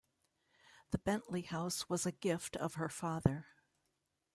[0.89, 3.45] The Bentley house was a gift of her father.